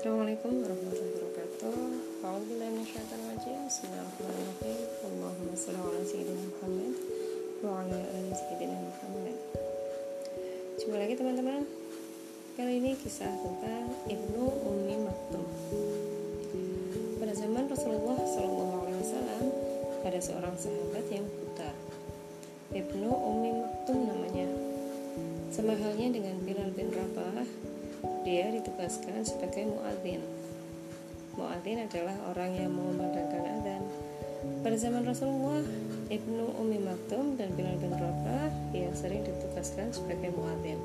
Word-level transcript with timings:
A'udzubillahi 0.00 0.32
minasyaitonirrajim. 2.72 3.68
Bismillahirrahmanirrahim. 3.68 4.80
Allahumma 5.04 5.52
shalli 5.52 5.76
ala 5.76 6.00
sayyidina 6.00 6.40
Muhammad 6.40 6.96
wa 7.60 7.84
ala 7.84 8.00
ali 8.16 8.32
sayyidina 8.32 8.80
Muhammad. 8.80 9.36
Jumpa 10.80 10.96
lagi 10.96 11.20
teman-teman. 11.20 11.68
Kali 12.56 12.80
ini 12.80 12.96
kisah 12.96 13.28
tentang 13.44 13.92
Ibnu 14.08 14.40
Ummi 14.72 15.04
Maktum. 15.04 15.44
Pada 17.20 17.36
zaman 17.36 17.68
Rasulullah 17.68 18.24
Shallallahu 18.24 18.80
alaihi 18.88 19.04
wasallam 19.04 19.52
ada 20.08 20.16
seorang 20.16 20.56
sahabat 20.56 21.04
yang 21.12 21.28
buta. 21.28 21.76
Ibnu 22.72 23.04
Ummi 23.04 23.52
Maktum 23.52 24.08
namanya. 24.08 24.48
Sama 25.52 25.76
halnya 25.76 26.08
dengan 26.08 26.40
Bilal 26.40 26.72
bin 26.72 26.88
Rabah, 26.88 27.44
dia 28.22 28.52
ditugaskan 28.52 29.22
sebagai 29.24 29.68
muadzin 29.68 30.22
Mu'adzin 31.38 31.86
adalah 31.86 32.16
orang 32.34 32.52
yang 32.58 32.74
mengumandangkan 32.74 33.42
adzan. 33.46 33.82
Pada 34.66 34.76
zaman 34.76 35.06
Rasulullah, 35.06 35.62
Ibnu 36.10 36.58
Umi 36.58 36.82
Maktum 36.82 37.38
dan 37.38 37.54
Bilal 37.54 37.78
bin 37.78 37.94
Rabah 37.94 38.50
yang 38.74 38.90
sering 38.98 39.22
ditugaskan 39.22 39.94
sebagai 39.94 40.34
muadzin. 40.34 40.76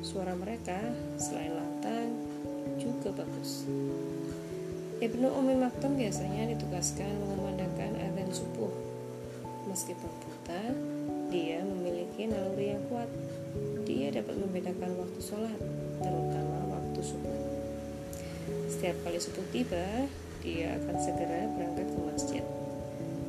Suara 0.00 0.32
mereka 0.32 0.80
selain 1.20 1.52
lantang 1.52 2.16
juga 2.80 3.12
bagus. 3.12 3.68
Ibnu 5.04 5.30
Umi 5.36 5.54
Maktum 5.60 6.00
biasanya 6.00 6.48
ditugaskan 6.56 7.12
mengumandangkan 7.28 7.92
adzan 8.02 8.30
subuh. 8.32 8.87
Meskipun 9.68 10.10
buta, 10.24 10.62
dia 11.28 11.60
memiliki 11.60 12.24
naluri 12.24 12.72
yang 12.72 12.84
kuat. 12.88 13.10
Dia 13.84 14.08
dapat 14.10 14.34
membedakan 14.40 14.96
waktu 14.96 15.20
sholat, 15.20 15.60
terutama 16.00 16.58
waktu 16.72 17.00
subuh. 17.04 17.40
Setiap 18.72 18.96
kali 19.04 19.20
subuh 19.20 19.44
tiba, 19.52 20.08
dia 20.40 20.80
akan 20.80 20.96
segera 20.96 21.52
berangkat 21.52 21.86
ke 21.92 21.98
masjid. 22.00 22.44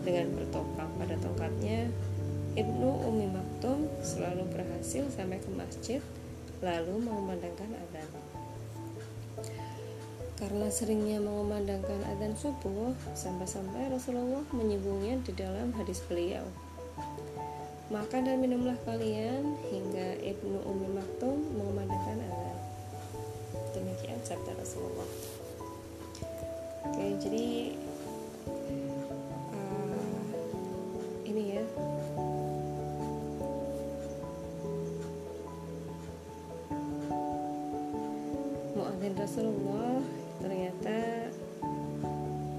Dengan 0.08 0.32
bertopang 0.32 0.92
pada 0.96 1.16
tongkatnya, 1.20 1.92
Ibnu 2.56 2.90
Umi 3.08 3.28
Maktum 3.30 3.92
selalu 4.02 4.48
berhasil 4.50 5.06
sampai 5.12 5.38
ke 5.44 5.52
masjid 5.54 6.02
lalu 6.60 7.04
mengumandangkan 7.04 7.72
adzan. 7.72 8.10
Karena 10.40 10.72
seringnya 10.72 11.20
mengumandangkan 11.20 12.00
adzan 12.08 12.34
subuh, 12.40 12.96
sampai-sampai 13.12 13.92
Rasulullah 13.92 14.42
menyebutnya 14.56 15.20
di 15.28 15.36
dalam 15.36 15.76
hadis 15.76 16.00
beliau. 16.08 16.48
Makan 17.92 18.24
dan 18.24 18.40
minumlah 18.40 18.80
kalian 18.88 19.60
hingga 19.68 20.16
Ibnu 20.24 20.64
Umi 20.64 20.88
Maktum 20.96 21.38
mengumandangkan 21.60 22.24
adzan. 22.24 22.58
Demikian 23.76 24.18
sabda 24.24 24.56
Rasulullah 24.56 25.10
oke 26.90 27.06
jadi 27.22 27.76
uh, 29.54 30.24
ini 31.28 31.44
ya 31.60 31.64
Rasulullah 39.20 40.00
ternyata 40.40 41.28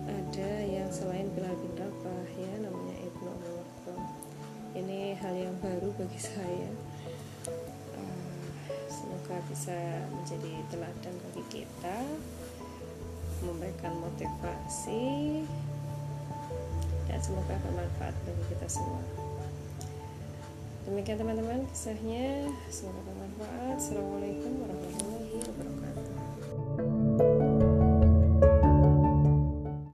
ada 0.09 0.53
yang 0.65 0.89
selain 0.93 1.29
Bilal 1.33 1.57
bin 1.59 1.73
Rabah 1.77 2.29
ya 2.37 2.53
namanya 2.61 2.97
Ibnu 3.09 3.29
Umar 3.29 3.61
ini 4.79 5.19
hal 5.19 5.35
yang 5.35 5.57
baru 5.59 5.91
bagi 5.99 6.21
saya. 6.31 6.71
Uh, 7.97 8.31
semoga 8.87 9.37
bisa 9.51 9.77
menjadi 10.15 10.53
teladan 10.71 11.15
bagi 11.29 11.45
kita 11.51 11.99
memberikan 13.41 13.97
motivasi 13.97 15.41
dan 17.09 17.19
semoga 17.25 17.57
bermanfaat 17.65 18.15
bagi 18.29 18.45
kita 18.53 18.69
semua. 18.69 19.03
Demikian 20.85 21.19
teman-teman 21.19 21.65
kisahnya. 21.73 22.53
Semoga 22.69 23.01
bermanfaat. 23.11 23.77
Assalamualaikum 23.81 24.53
warahmatullahi 24.61 26.20